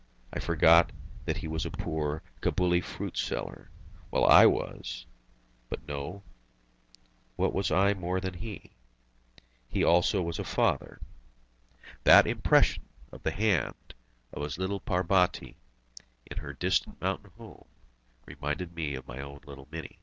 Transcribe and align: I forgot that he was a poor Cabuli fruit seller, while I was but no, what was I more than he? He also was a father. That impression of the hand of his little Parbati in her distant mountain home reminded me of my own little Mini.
I 0.33 0.39
forgot 0.39 0.91
that 1.25 1.37
he 1.37 1.47
was 1.47 1.63
a 1.63 1.69
poor 1.69 2.23
Cabuli 2.41 2.81
fruit 2.83 3.15
seller, 3.15 3.69
while 4.09 4.25
I 4.25 4.47
was 4.47 5.05
but 5.69 5.87
no, 5.87 6.23
what 7.35 7.53
was 7.53 7.69
I 7.69 7.93
more 7.93 8.19
than 8.19 8.33
he? 8.33 8.71
He 9.69 9.83
also 9.83 10.23
was 10.23 10.39
a 10.39 10.43
father. 10.43 10.99
That 12.03 12.25
impression 12.25 12.83
of 13.11 13.21
the 13.21 13.29
hand 13.29 13.93
of 14.33 14.41
his 14.41 14.57
little 14.57 14.79
Parbati 14.79 15.55
in 16.25 16.37
her 16.37 16.53
distant 16.53 16.99
mountain 16.99 17.29
home 17.37 17.65
reminded 18.25 18.73
me 18.73 18.95
of 18.95 19.07
my 19.07 19.21
own 19.21 19.41
little 19.45 19.67
Mini. 19.69 19.99